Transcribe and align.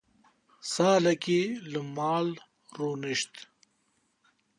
Salekê 0.71 1.41
li 1.71 1.81
mal 1.97 2.27
rûnişt. 2.77 3.33